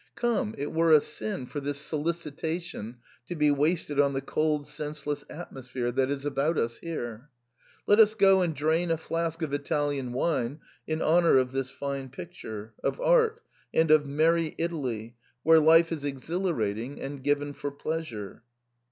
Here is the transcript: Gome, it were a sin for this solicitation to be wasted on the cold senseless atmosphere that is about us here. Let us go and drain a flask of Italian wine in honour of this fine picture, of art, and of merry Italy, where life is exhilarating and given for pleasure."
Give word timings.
Gome, 0.19 0.55
it 0.57 0.71
were 0.73 0.91
a 0.93 0.99
sin 0.99 1.45
for 1.45 1.59
this 1.59 1.77
solicitation 1.77 2.97
to 3.27 3.35
be 3.35 3.51
wasted 3.51 3.99
on 3.99 4.13
the 4.13 4.21
cold 4.21 4.65
senseless 4.65 5.23
atmosphere 5.29 5.91
that 5.91 6.09
is 6.09 6.25
about 6.25 6.57
us 6.57 6.79
here. 6.79 7.29
Let 7.85 7.99
us 7.99 8.15
go 8.15 8.41
and 8.41 8.55
drain 8.55 8.89
a 8.89 8.97
flask 8.97 9.43
of 9.43 9.53
Italian 9.53 10.11
wine 10.11 10.59
in 10.87 11.03
honour 11.03 11.37
of 11.37 11.51
this 11.51 11.69
fine 11.69 12.09
picture, 12.09 12.73
of 12.83 12.99
art, 12.99 13.41
and 13.75 13.91
of 13.91 14.07
merry 14.07 14.55
Italy, 14.57 15.17
where 15.43 15.59
life 15.59 15.91
is 15.91 16.03
exhilarating 16.03 16.99
and 16.99 17.23
given 17.23 17.53
for 17.53 17.69
pleasure." 17.69 18.41